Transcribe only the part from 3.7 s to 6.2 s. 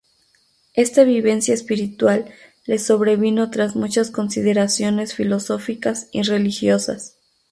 muchas consideraciones filosóficas